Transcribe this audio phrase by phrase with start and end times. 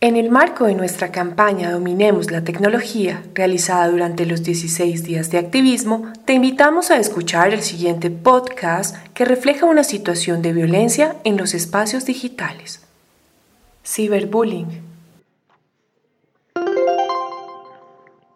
[0.00, 5.38] En el marco de nuestra campaña Dominemos la tecnología, realizada durante los 16 días de
[5.38, 11.36] activismo, te invitamos a escuchar el siguiente podcast que refleja una situación de violencia en
[11.36, 12.86] los espacios digitales.
[13.84, 14.82] Ciberbullying.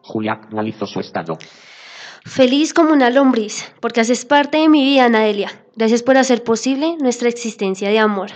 [0.03, 1.39] Julia actualizó su estado.
[2.25, 5.53] Feliz como una lombriz, porque haces parte de mi vida, Nadelia.
[5.77, 8.31] Gracias por hacer posible nuestra existencia de amor.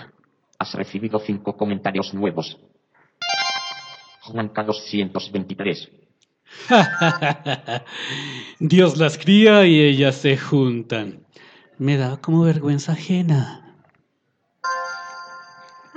[0.59, 2.57] Has recibido cinco comentarios nuevos.
[4.27, 5.89] Juanca 223.
[8.59, 11.25] Dios las cría y ellas se juntan.
[11.77, 13.63] Me da como vergüenza ajena.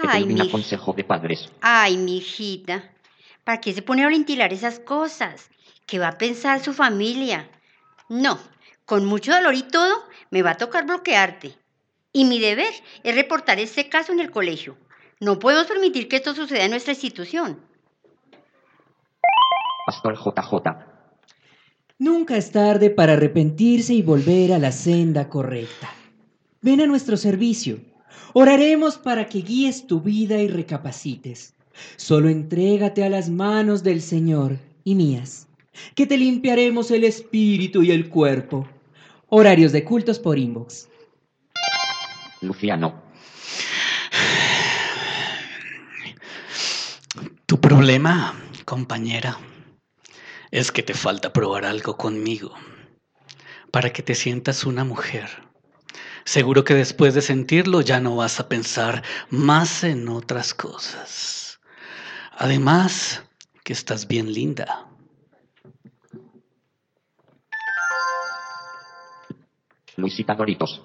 [0.08, 1.50] Ay, mi, consejo de padres.
[1.60, 2.90] ay, mi hijita.
[3.44, 5.50] ¿Para qué se pone a ventilar esas cosas?
[5.86, 7.50] ¿Qué va a pensar su familia?
[8.08, 8.38] No,
[8.86, 11.54] con mucho dolor y todo, me va a tocar bloquearte.
[12.12, 14.76] Y mi deber es reportar este caso en el colegio.
[15.20, 17.69] No podemos permitir que esto suceda en nuestra institución.
[19.90, 20.54] Pastor JJ.
[21.98, 25.90] Nunca es tarde para arrepentirse y volver a la senda correcta.
[26.62, 27.80] Ven a nuestro servicio.
[28.32, 31.56] Oraremos para que guíes tu vida y recapacites.
[31.96, 35.48] Solo entrégate a las manos del Señor y mías,
[35.96, 38.68] que te limpiaremos el espíritu y el cuerpo.
[39.28, 40.88] Horarios de cultos por inbox.
[42.42, 43.02] Luciano.
[47.46, 49.36] Tu problema, compañera,
[50.50, 52.54] es que te falta probar algo conmigo
[53.70, 55.28] para que te sientas una mujer.
[56.24, 61.60] Seguro que después de sentirlo ya no vas a pensar más en otras cosas.
[62.32, 63.22] Además,
[63.64, 64.86] que estás bien linda.
[69.96, 70.82] Luisita Doritos.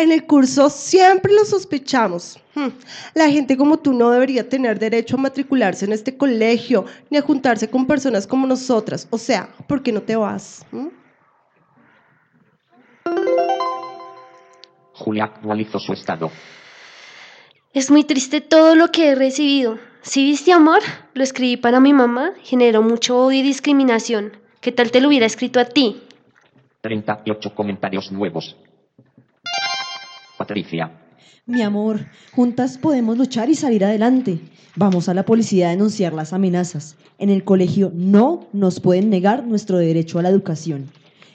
[0.00, 2.40] En el curso siempre lo sospechamos.
[2.54, 2.68] Hmm,
[3.12, 7.22] La gente como tú no debería tener derecho a matricularse en este colegio ni a
[7.22, 9.06] juntarse con personas como nosotras.
[9.10, 10.64] O sea, ¿por qué no te vas?
[10.72, 10.86] ¿Mm?
[14.94, 16.30] Julia actualizó su estado.
[17.74, 19.78] Es muy triste todo lo que he recibido.
[20.00, 20.80] Si viste amor,
[21.12, 24.38] lo escribí para mi mamá, generó mucho odio y discriminación.
[24.62, 26.02] ¿Qué tal te lo hubiera escrito a ti?
[26.80, 28.56] 38 comentarios nuevos.
[30.50, 30.90] Patricia.
[31.46, 34.40] Mi amor, juntas podemos luchar y salir adelante.
[34.74, 36.96] Vamos a la policía a denunciar las amenazas.
[37.18, 40.90] En el colegio no nos pueden negar nuestro derecho a la educación.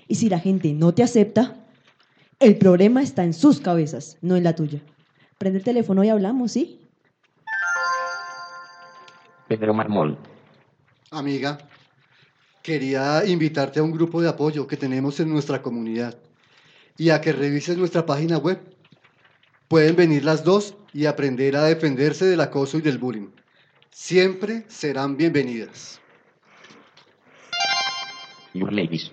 [0.09, 1.55] Y si la gente no te acepta,
[2.41, 4.81] el problema está en sus cabezas, no en la tuya.
[5.37, 6.81] Prende el teléfono y hablamos, ¿sí?
[9.47, 10.17] Pedro Marmol.
[11.11, 11.57] Amiga,
[12.61, 16.17] quería invitarte a un grupo de apoyo que tenemos en nuestra comunidad
[16.97, 18.74] y a que revises nuestra página web.
[19.67, 23.29] Pueden venir las dos y aprender a defenderse del acoso y del bullying.
[23.89, 25.99] Siempre serán bienvenidas.
[28.53, 29.11] Your Ladies.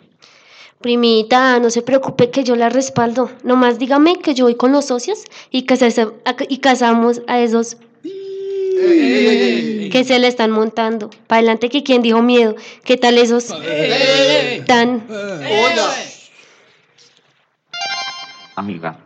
[0.80, 3.30] Primita, no se preocupe que yo la respaldo.
[3.44, 7.76] Nomás dígame que yo voy con los socios y, casase- a- y casamos a esos
[8.02, 11.10] que se le están montando.
[11.28, 12.56] Para adelante que quien dijo miedo.
[12.84, 13.48] ¿Qué tal esos
[14.66, 15.06] tan...
[18.56, 18.98] Amiga.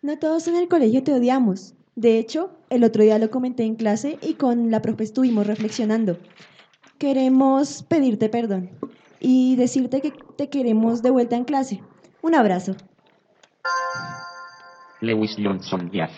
[0.00, 1.74] No todos en el colegio te odiamos.
[1.96, 6.16] De hecho, el otro día lo comenté en clase y con la profe estuvimos reflexionando.
[6.98, 8.70] Queremos pedirte perdón
[9.18, 11.82] y decirte que te queremos de vuelta en clase.
[12.22, 12.76] Un abrazo.
[15.00, 16.12] Lewis Johnson Díaz.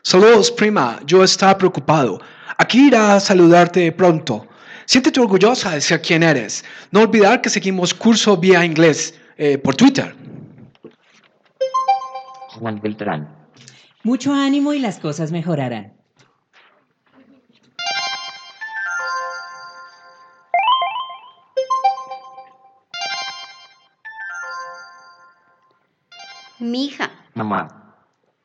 [0.00, 0.98] Saludos, prima.
[1.04, 2.22] Yo estaba preocupado.
[2.56, 4.46] Aquí irá a saludarte pronto.
[4.86, 6.64] Siéntete orgullosa de ser quien eres.
[6.92, 10.16] No olvidar que seguimos curso vía inglés eh, por Twitter.
[12.58, 13.28] Juan Beltrán.
[14.02, 15.94] Mucho ánimo y las cosas mejorarán.
[26.58, 27.94] Mija, Mamá.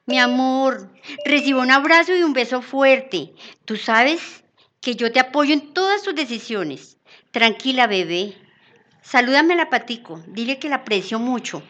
[0.05, 0.91] mi amor,
[1.25, 3.33] recibo un abrazo y un beso fuerte.
[3.65, 4.43] Tú sabes
[4.81, 6.97] que yo te apoyo en todas tus decisiones.
[7.31, 8.37] Tranquila, bebé.
[9.01, 10.21] Salúdame a la patico.
[10.27, 11.63] Dile que la aprecio mucho.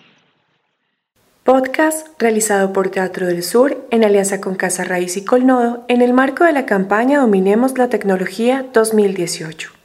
[1.43, 6.13] Podcast realizado por Teatro del Sur en alianza con Casa Raíz y Colnodo en el
[6.13, 9.82] marco de la campaña Dominemos la Tecnología 2018.